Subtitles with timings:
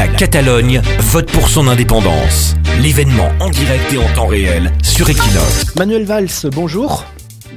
[0.00, 0.80] La Catalogne
[1.12, 2.56] vote pour son indépendance.
[2.82, 5.76] L'événement en direct et en temps réel sur Equinox.
[5.76, 7.04] Manuel Valls, bonjour.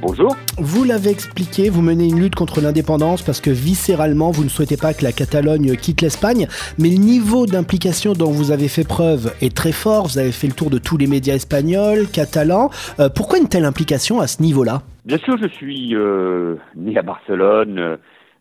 [0.02, 0.36] Bonjour.
[0.58, 4.76] Vous l'avez expliqué, vous menez une lutte contre l'indépendance parce que viscéralement, vous ne souhaitez
[4.76, 6.46] pas que la Catalogne quitte l'Espagne.
[6.78, 10.06] Mais le niveau d'implication dont vous avez fait preuve est très fort.
[10.06, 12.68] Vous avez fait le tour de tous les médias espagnols, catalans.
[13.00, 14.82] Euh, pourquoi une telle implication à ce niveau-là?
[15.06, 17.96] Bien sûr, je suis euh, né à Barcelone.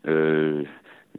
[0.09, 0.63] Euh,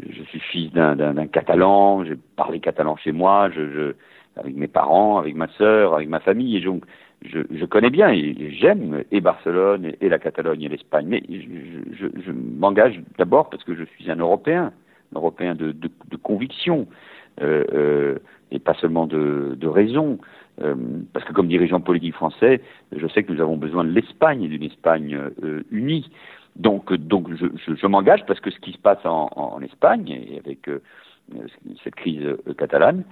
[0.00, 2.04] je suis fils d'un catalan.
[2.04, 3.50] J'ai parlé catalan chez moi.
[3.50, 3.94] Je,
[4.36, 6.56] avec mes parents, avec ma sœur, avec ma famille.
[6.56, 6.84] Et donc,
[7.24, 12.06] je, je connais bien et, j'aime et Barcelone et, la Catalogne et l'Espagne, mais je,
[12.20, 14.72] je, m'engage d'abord parce que je suis un Européen,
[15.14, 16.86] un Européen de, de, de conviction
[17.40, 18.18] euh, euh,
[18.50, 20.18] et pas seulement de, de raison.
[20.62, 20.74] Euh,
[21.12, 22.60] parce que comme dirigeant politique français,
[22.94, 26.10] je sais que nous avons besoin de l'Espagne d'une Espagne euh, unie.
[26.56, 30.38] Donc, donc je, je, m'engage parce que ce qui se passe en, en Espagne et
[30.38, 30.80] avec euh,
[31.82, 33.02] cette crise catalane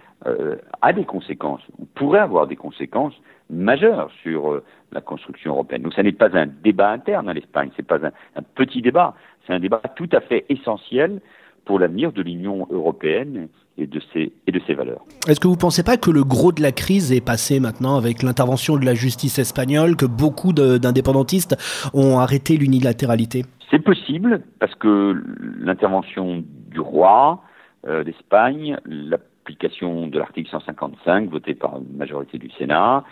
[0.83, 3.15] a des conséquences, ou pourrait avoir des conséquences
[3.53, 5.83] majeur sur euh, la construction européenne.
[5.83, 9.15] Donc, ce n'est pas un débat interne à l'Espagne, ce n'est pas un, petit débat,
[9.47, 11.21] c'est un débat tout à fait essentiel
[11.65, 15.05] pour l'avenir de l'Union européenne et de ses, et de ses valeurs.
[15.29, 17.97] Est-ce que vous ne pensez pas que le gros de la crise est passé maintenant
[17.97, 21.57] avec l'intervention de la justice espagnole, que beaucoup d'indépendantistes
[21.95, 23.45] ont arrêté l'unilatéralité?
[23.71, 25.23] C'est possible, parce que
[25.59, 27.43] l'intervention du roi
[27.87, 33.05] euh, d'Espagne, l'application de l'article 155 voté par une majorité du Sénat,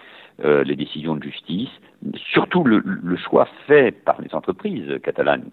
[0.45, 1.69] euh, les décisions de justice,
[2.33, 2.83] surtout le,
[3.17, 5.51] choix fait par les entreprises catalanes,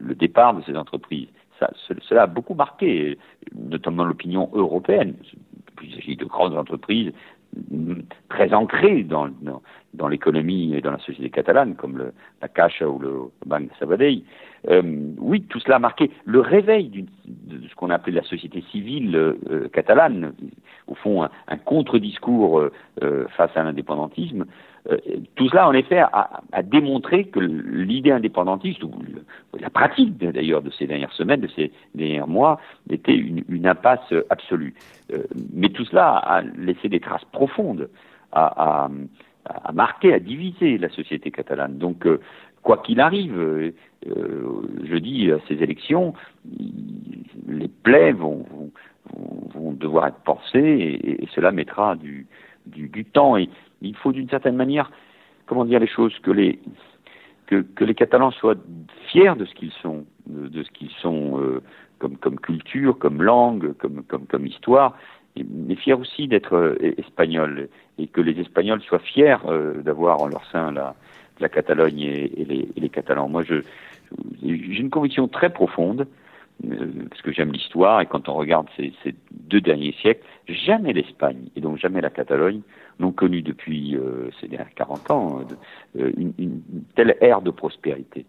[0.00, 1.28] le départ de ces entreprises.
[2.08, 3.18] Cela a beaucoup marqué,
[3.54, 5.14] notamment l'opinion européenne.
[5.82, 7.12] Il s'agit de grandes entreprises
[8.28, 9.28] très ancrées dans,
[10.08, 14.22] l'économie et dans la société catalane, comme la Caixa ou le Banque Sabadell.
[14.68, 14.82] Euh,
[15.18, 19.68] oui, tout cela a marqué le réveil de ce qu'on a la société civile euh,
[19.72, 20.32] catalane,
[20.86, 22.72] au fond un, contre-discours euh,
[23.02, 24.44] euh, face à l'indépendantisme.
[25.34, 28.92] Tout cela, en effet, a, démontré que l'idée indépendantiste, ou
[29.58, 34.74] la pratique d'ailleurs de ces dernières semaines, de ces derniers mois, était une, impasse absolue.
[35.54, 37.90] mais tout cela a laissé des traces profondes,
[38.32, 38.88] a,
[39.72, 41.76] marqué, a divisé la société catalane.
[41.78, 42.06] Donc,
[42.62, 43.72] quoi qu'il arrive, euh,
[44.84, 46.14] je dis à ces élections,
[47.48, 48.44] les plaies vont,
[49.72, 52.26] devoir être pensées et, cela mettra du,
[53.12, 53.36] temps.
[53.82, 54.90] Il faut d'une certaine manière,
[55.46, 56.58] comment dire les choses, que les,
[57.46, 58.56] que, que les Catalans soient
[59.08, 61.62] fiers de ce qu'ils sont, de, ce qu'ils sont euh,
[61.98, 64.96] comme, comme culture, comme langue, comme, comme, comme histoire,
[65.36, 67.68] mais fiers aussi d'être euh, espagnols
[67.98, 69.36] et que les Espagnols soient fiers
[69.84, 70.94] d'avoir en leur sein la,
[71.40, 73.28] la Catalogne et, les, Catalans.
[73.28, 73.56] Moi, je,
[74.42, 76.06] j'ai une conviction très profonde, euh,
[77.08, 78.92] parce que j'aime l'histoire, et quand on regarde ces,
[79.30, 82.60] deux derniers siècles, jamais l'Espagne, et donc jamais la Catalogne,
[82.98, 85.40] n'ont connu depuis euh, ces dernières 40 ans
[85.98, 86.60] euh, une,
[86.94, 88.26] telle ère de prospérité.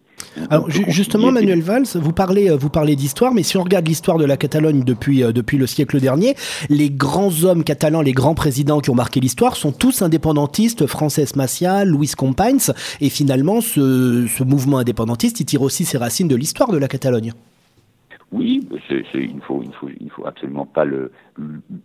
[0.48, 4.24] Alors justement, Manuel Valls, vous parlez, vous parlez d'histoire, mais si on regarde l'histoire de
[4.24, 6.34] la Catalogne depuis, depuis le siècle dernier,
[6.70, 11.36] les grands hommes catalans, les grands présidents qui ont marqué l'histoire sont tous indépendantistes, Frances
[11.36, 12.68] Macià, Luis Companys,
[13.02, 16.88] et finalement ce, ce mouvement indépendantiste, il tire aussi ses racines de l'histoire de la
[16.88, 17.32] Catalogne.
[18.32, 21.12] Oui, il ne faut, il faut, il faut absolument pas le,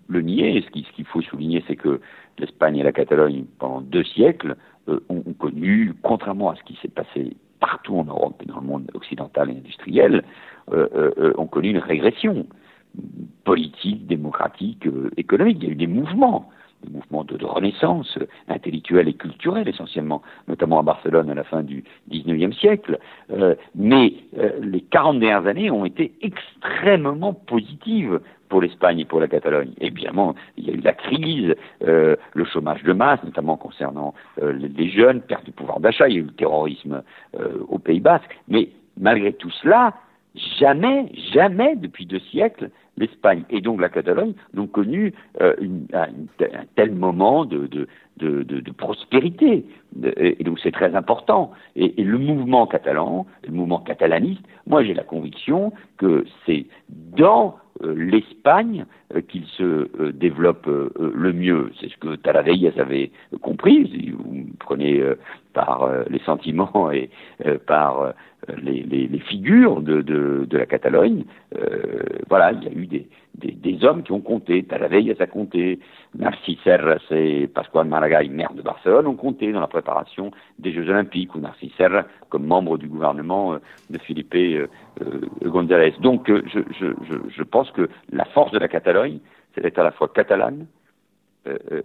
[0.07, 0.63] le, nier.
[0.65, 1.99] Ce qu'il faut souligner, c'est que
[2.39, 4.55] l'Espagne et la Catalogne, pendant deux siècles,
[4.87, 8.65] euh, ont, connu, contrairement à ce qui s'est passé partout en Europe et dans le
[8.65, 10.23] monde occidental et industriel,
[10.71, 12.47] euh, euh, ont connu une régression
[13.43, 14.87] politique, démocratique,
[15.17, 15.57] économique.
[15.61, 16.49] Il y a eu des mouvements
[16.83, 18.17] des mouvements de, renaissance
[18.47, 22.99] intellectuelle et culturelle essentiellement, notamment à Barcelone à la fin du XIXe siècle.
[23.31, 29.19] Euh, mais euh, les 40 dernières années ont été extrêmement positives pour l'Espagne et pour
[29.19, 29.73] la Catalogne.
[29.81, 31.55] Évidemment, il y a eu la crise,
[31.85, 36.17] euh, le chômage de masse, notamment concernant les jeunes, perte du pouvoir d'achat, il y
[36.17, 37.03] a eu le terrorisme
[37.67, 39.93] au Pays Basque, mais malgré tout cela,
[40.59, 45.55] jamais, jamais depuis deux siècles, l'Espagne et donc la Catalogne n'ont connu euh,
[45.93, 46.07] un,
[46.75, 47.87] tel moment de,
[48.77, 49.65] prospérité.
[50.17, 51.51] Et donc c'est très important.
[51.75, 57.93] Et, le mouvement catalan, le mouvement catalaniste, moi j'ai la conviction que c'est dans euh,
[57.95, 58.85] l'Espagne
[59.15, 61.71] euh, qu'il se développe le mieux.
[61.79, 63.11] C'est ce que Talaveyas avait
[63.41, 63.89] compris.
[63.91, 65.01] Si vous prenez
[65.57, 67.09] par les sentiments et
[67.65, 68.13] par
[68.61, 71.23] les, les, figures de, de, de, la Catalogne,
[71.57, 74.63] euh, voilà, il y a eu des, des, des, hommes qui ont compté.
[74.63, 75.79] Talavella a compté,
[76.15, 80.87] Narcís Serres et Pascual Maragall, maire de Barcelone, ont compté dans la préparation des Jeux
[80.89, 81.73] Olympiques, ou Narcís
[82.29, 83.57] comme membre du gouvernement euh,
[83.89, 84.67] de Felipe euh,
[85.43, 85.95] González.
[86.01, 89.19] Donc je, je, je, je pense que la force de la Catalogne,
[89.53, 90.67] c'est d'être à la fois catalane,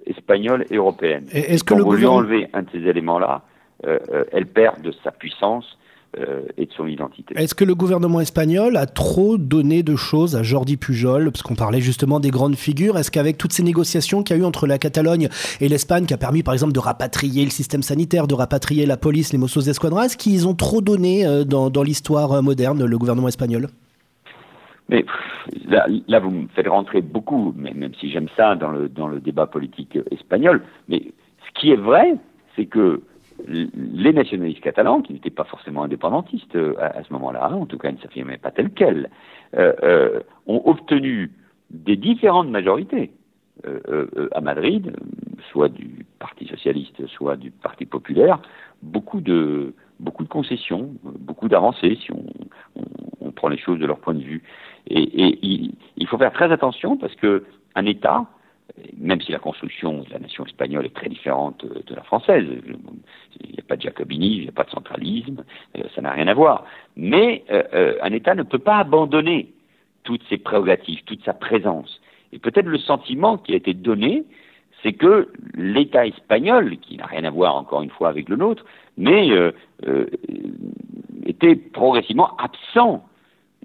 [0.07, 1.27] espagnole et européenne.
[1.33, 2.17] Est-ce que Quand le gouvernement...
[2.17, 3.43] enlevez un de ces éléments-là,
[3.83, 5.77] elle perd de sa puissance
[6.19, 7.35] euh, et de son identité.
[7.39, 11.55] Est-ce que le gouvernement espagnol a trop donné de choses à Jordi Pujol Parce qu'on
[11.55, 12.99] parlait justement des grandes figures?
[12.99, 15.31] Est-ce qu'avec toutes ces négociations qu'il y a eu entre la Catalogne
[15.63, 18.99] et l'Espagne, qui a permis par exemple de rapatrier le système sanitaire, de rapatrier la
[18.99, 22.99] police, les Mossos d'Esquadra, est-ce qu'ils ont trop donné euh, dans, dans l'histoire moderne, le
[22.99, 23.69] gouvernement espagnol?
[24.91, 25.07] Mais
[25.67, 29.09] là, là, vous me faites rentrer beaucoup, mais même si j'aime ça dans le, dans
[29.09, 30.61] le débat politique espagnol.
[30.91, 31.01] Mais
[31.47, 32.17] ce qui est vrai,
[32.55, 33.01] c'est que
[33.47, 37.91] les nationalistes catalans, qui n'étaient pas forcément indépendantistes euh, à, ce moment-là, en tout cas
[37.91, 39.11] ils ne s'affirmaient pas tels quels,
[39.57, 41.31] euh, euh, ont obtenu
[41.71, 43.13] des différentes majorités
[44.33, 44.97] à Madrid,
[45.51, 48.41] soit du Parti socialiste, soit du Parti populaire,
[48.83, 49.73] beaucoup de
[50.29, 54.43] concessions, beaucoup d'avancées si on, prend les choses de leur point de vue.
[54.89, 58.27] Et, et il, il, faut faire très attention parce que un État
[58.97, 62.45] même si la construction de la nation espagnole est très différente de la française,
[63.41, 65.45] il n'y a pas de jacobinisme, il n'y a pas de centralisme,
[65.95, 66.65] ça n'a rien à voir.
[66.97, 69.53] Mais euh, un État ne peut pas abandonner
[70.05, 72.01] toutes ses prérogatives, toute sa présence.
[72.33, 74.25] Et peut-être le sentiment qui a été donné,
[74.83, 78.65] c'est que l'État espagnol, qui n'a rien à voir encore une fois avec le nôtre,
[78.97, 79.53] mais euh,
[79.87, 80.07] euh,
[81.27, 83.05] était progressivement absent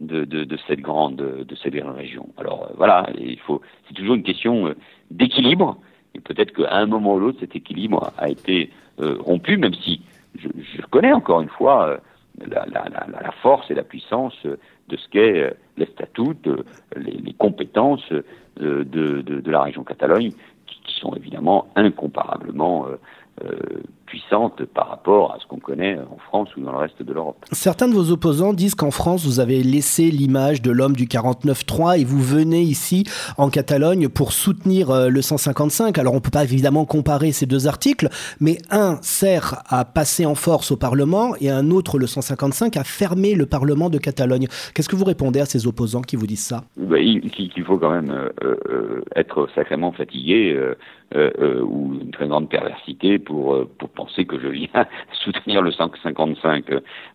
[0.01, 2.29] de, cette grande de cette grande région.
[2.37, 4.73] Alors voilà, il faut c'est toujours une question
[5.11, 5.77] d'équilibre
[6.15, 10.01] et peut-être qu'à un moment ou l'autre cet équilibre a été euh, rompu, même si
[10.37, 11.97] je, je, connais encore une fois euh,
[12.47, 15.87] la, force et la puissance de ce qu'est euh, les
[16.97, 18.11] les, compétences
[18.57, 20.31] de, la région Catalogne,
[20.65, 22.87] qui, sont évidemment incomparablement
[23.43, 23.55] euh,
[24.07, 27.45] puissante par rapport à ce qu'on connaît en France ou dans le reste de l'Europe.
[27.51, 31.99] Certains de vos opposants disent qu'en France, vous avez laissé l'image de l'homme du 49-3
[31.99, 33.03] et vous venez ici
[33.37, 35.97] en Catalogne pour soutenir euh, le 155.
[35.97, 38.09] Alors on ne peut pas évidemment comparer ces deux articles,
[38.39, 42.83] mais un sert à passer en force au Parlement et un autre, le 155, à
[42.83, 44.47] fermer le Parlement de Catalogne.
[44.73, 46.63] Qu'est-ce que vous répondez à ces opposants qui vous disent ça?
[46.77, 50.57] Ben, il, faut quand même euh, euh, être sacrément fatigué
[51.15, 54.85] euh, ou une très grande perversité pour, pour penser que je viens
[55.23, 56.65] soutenir le 155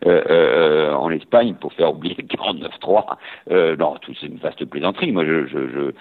[0.06, 3.76] euh, en Espagne pour faire oublier le 49-3.
[3.78, 5.12] non, c'est une vaste plaisanterie.
[5.12, 5.92] Moi, je,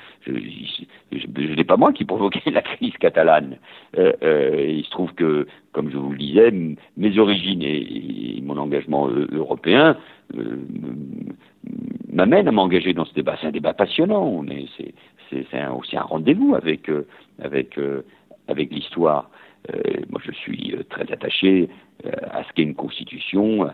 [1.56, 3.57] n'ai pas moi qui provoqué la crise catalane.
[3.98, 6.51] il se trouve que, comme je vous le disais,
[6.98, 9.95] mes origines et, mon engagement européen
[12.12, 13.38] m'amène à m'engager dans ce débat.
[13.39, 14.44] C'est un débat passionnant,
[15.30, 16.78] c'est aussi un rendez-vous euh,
[17.78, 18.01] euh,
[18.48, 19.30] avec l'histoire.
[19.73, 19.77] Euh,
[20.09, 21.69] moi, je suis très attaché
[22.31, 23.69] à ce qu'est une constitution,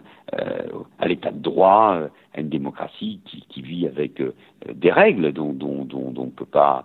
[0.99, 4.21] à l'état de droit, à une démocratie qui, vit avec
[4.69, 6.83] des règles dont, on ne peut pas,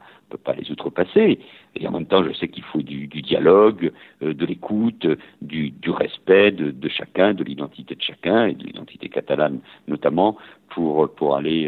[0.57, 1.41] les outrepasser.
[1.75, 5.05] Et en même temps, je sais qu'il faut du, dialogue, de l'écoute,
[5.41, 10.37] du, respect de, chacun, de l'identité de chacun, et de l'identité catalane notamment,
[10.69, 11.67] pour, aller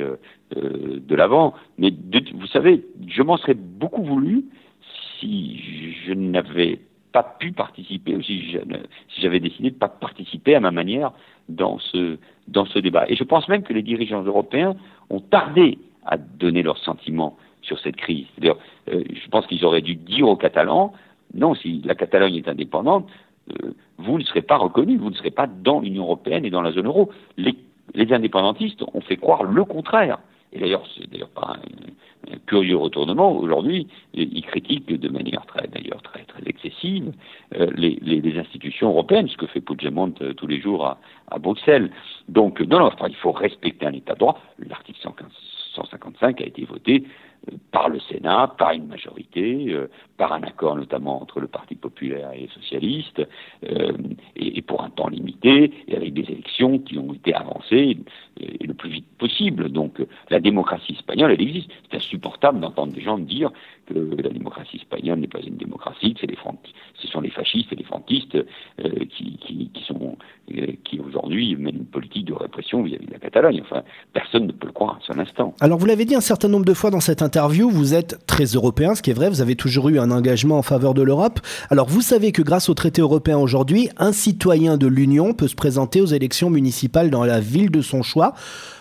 [0.56, 1.54] euh, de l'avant.
[1.78, 1.92] Mais
[2.34, 4.44] vous savez, je m'en serais beaucoup voulu
[5.18, 5.60] si
[6.06, 6.78] je n'avais
[7.14, 8.58] pas pu participer, ou si
[9.20, 11.12] j'avais décidé de ne pas participer à ma manière
[11.48, 12.18] dans ce,
[12.48, 13.04] dans ce débat.
[13.08, 14.74] Et je pense même que les dirigeants européens
[15.10, 18.26] ont tardé à donner leurs sentiments sur cette crise.
[18.42, 18.52] Euh,
[18.88, 20.92] je pense qu'ils auraient dû dire aux Catalans,
[21.34, 23.08] non, si la Catalogne est indépendante,
[23.62, 26.62] euh, vous ne serez pas reconnus, vous ne serez pas dans l'Union européenne et dans
[26.62, 27.12] la zone euro.
[27.36, 27.54] Les,
[27.94, 30.18] les indépendantistes ont fait croire le contraire.
[30.52, 33.36] Et d'ailleurs, c'est d'ailleurs pas un, un, curieux retournement.
[33.36, 36.33] Aujourd'hui, ils critiquent de manière très, d'ailleurs, très, très
[37.54, 41.90] euh, les, les, institutions européennes, ce que fait Puigdemont euh, tous les jours à, Bruxelles.
[42.28, 44.40] Donc, non, il faut respecter un État de droit.
[44.58, 45.00] L'article
[45.74, 47.04] 155 a été voté
[47.70, 52.30] par le Sénat, par une majorité, euh, par un accord notamment entre le Parti populaire
[52.32, 53.22] et les socialistes,
[53.64, 53.92] euh,
[54.36, 57.98] et, pour un temps limité, et avec des élections qui ont été avancées
[58.40, 59.68] et le plus vite possible.
[59.70, 61.70] Donc la démocratie espagnole, elle existe.
[61.90, 63.50] C'est insupportable d'entendre des gens dire
[63.86, 66.36] que la démocratie espagnole n'est pas une démocratie, c'est les
[67.00, 68.44] ce sont les fascistes et les franquistes euh,
[69.10, 70.16] qui, qui, qui, sont
[70.56, 73.60] euh, qui aujourd'hui mènent une politique de répression vis-à-vis -vis de la Catalogne.
[73.62, 73.82] Enfin,
[74.12, 75.54] personne ne peut le croire à son instant.
[75.60, 77.33] Alors vous l'avez dit un certain nombre de fois dans cette interview,
[77.70, 80.62] vous êtes très européen, ce qui est vrai, vous avez toujours eu un engagement en
[80.62, 81.40] faveur de l'Europe.
[81.70, 85.54] Alors vous savez que grâce au traité européen aujourd'hui, un citoyen de l'Union peut se
[85.54, 88.34] présenter aux élections municipales dans la ville de son choix.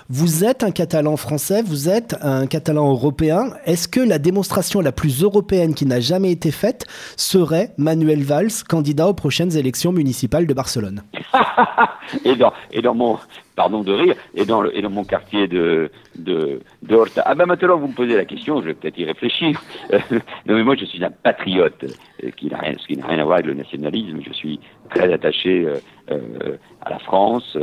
[0.09, 3.51] Vous êtes un Catalan français, vous êtes un Catalan européen.
[3.65, 8.51] Est-ce que la démonstration la plus européenne qui n'a jamais été faite serait Manuel Valls,
[8.67, 11.03] candidat aux prochaines élections municipales de Barcelone
[12.25, 13.17] et, dans, et dans mon
[13.55, 17.23] pardon de rire, et dans, le, et dans mon quartier de, de, de Horta.
[17.25, 19.61] Ah ben maintenant vous me posez la question, je vais peut-être y réfléchir.
[19.91, 23.45] non mais moi je suis un patriote, euh, ce qui n'a rien à voir avec
[23.45, 24.19] le nationalisme.
[24.25, 24.59] Je suis
[24.89, 25.77] très attaché euh,
[26.11, 27.57] euh, à la France,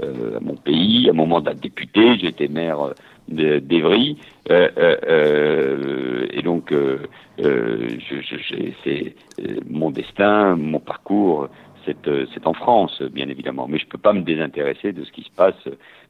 [0.00, 2.18] à mon pays, à mon mandat de député.
[2.18, 2.94] J'ai été maire
[3.28, 4.18] d'Evry,
[4.50, 9.14] et donc je, je, c'est
[9.68, 11.48] mon destin, mon parcours
[12.06, 13.66] euh, c'est en France, bien évidemment.
[13.68, 15.54] Mais je ne peux pas me désintéresser de ce qui se passe,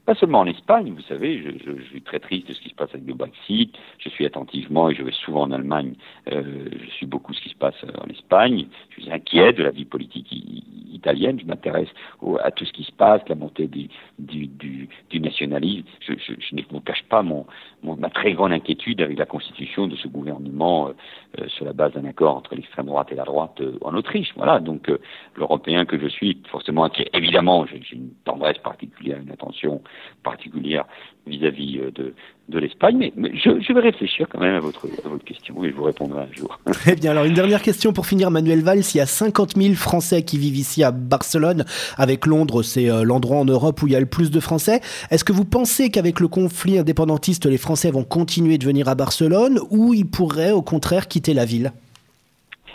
[0.06, 2.90] pas seulement en Espagne, vous savez, je, suis très triste de ce qui se passe
[2.92, 5.94] avec le Brexit, je suis attentivement, et je vais souvent en Allemagne,
[6.30, 9.70] euh, je suis beaucoup ce qui se passe en Espagne, je suis inquiet de la
[9.70, 10.30] vie politique
[11.04, 11.88] italienne, je m'intéresse
[12.42, 13.88] à tout ce qui se passe, la montée du,
[15.20, 15.84] nationalisme.
[16.00, 17.46] Je, ne vous cache pas mon,
[17.82, 20.88] ma très grande inquiétude avec la constitution de ce gouvernement
[21.38, 24.32] euh, sur la base d'un accord entre l'extrême droite et la droite en Autriche.
[24.36, 24.90] Voilà, donc
[25.36, 27.08] l'Europe que je suis, forcément inquiet.
[27.12, 29.82] Évidemment, j'ai une tendresse particulière, une attention
[30.22, 30.84] particulière
[31.26, 32.14] vis-à-vis euh, de,
[32.48, 35.84] de l'Espagne, mais, je, vais réfléchir quand même à votre, votre question et je vous
[35.84, 36.58] répondrai un jour.
[36.66, 38.82] Très bien, alors une dernière question pour finir, Manuel Valls.
[38.94, 41.64] Il y a 50 000 Français qui vivent ici à Barcelone.
[41.98, 44.80] Avec Londres, c'est euh, l'endroit en Europe où il y a le plus de Français.
[45.10, 48.94] Est-ce que vous pensez qu'avec le conflit indépendantiste, les Français vont continuer de venir à
[48.94, 51.72] Barcelone ou ils pourraient au contraire quitter la ville?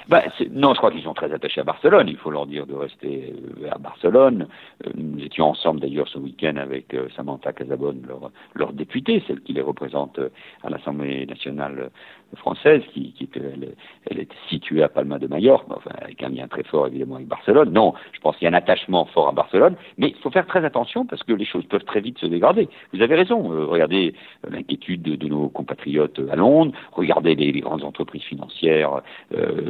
[0.09, 2.07] Bah, non, je crois qu'ils sont très attachés à Barcelone.
[2.07, 4.47] Il faut leur dire de rester euh, à Barcelone.
[4.83, 9.41] Euh, nous étions ensemble d'ailleurs ce week-end avec euh, Samantha Casabonne, leur, leur députée, celle
[9.41, 10.19] qui les représente
[10.63, 11.91] à l'Assemblée nationale
[12.37, 13.75] française, qui, qui elle,
[14.09, 17.27] elle, était située à Palma de Majorque, enfin, avec un lien très fort évidemment avec
[17.27, 17.71] Barcelone.
[17.71, 20.47] Non, je pense qu'il y a un attachement fort à Barcelone, mais il faut faire
[20.47, 22.67] très attention parce que les choses peuvent très vite se dégrader.
[22.93, 23.41] Vous avez raison.
[23.67, 24.15] regardez
[24.49, 26.73] l'inquiétude de, nos compatriotes à Londres.
[26.93, 29.01] Regardez les, les grandes entreprises financières.
[29.35, 29.69] Euh,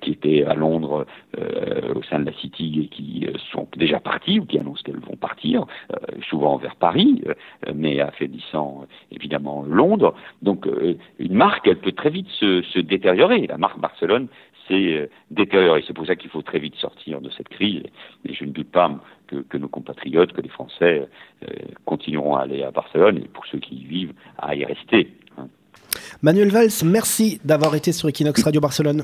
[0.00, 1.06] qui étaient à Londres
[1.38, 4.82] euh, au sein de la City et qui euh, sont déjà partis ou qui annoncent
[4.84, 5.66] qu'elles vont partir,
[6.28, 7.22] souvent vers Paris,
[7.74, 10.14] mais affaiblissant évidemment Londres.
[10.42, 10.66] Donc
[11.18, 13.46] une marque, elle peut très vite se, détériorer.
[13.46, 14.28] La marque Barcelone
[14.68, 15.84] s'est détériorée.
[15.86, 17.82] C'est pour ça qu'il faut très vite sortir de cette crise.
[18.24, 18.90] Et je ne doute pas
[19.26, 21.08] que, que nos compatriotes, que les Français
[21.84, 25.12] continueront à aller à Barcelone et pour ceux qui y vivent, à y rester.
[25.38, 25.48] Hein.
[26.22, 29.02] Manuel Valls, merci d'avoir été sur Equinox Radio Barcelone.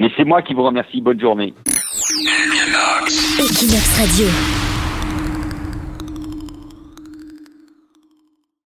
[0.00, 1.00] Mais c'est moi qui vous remercie.
[1.00, 1.54] Bonne journée.
[3.38, 4.26] Equinox Radio.